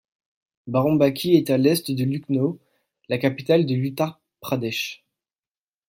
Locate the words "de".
1.91-2.03, 3.67-3.75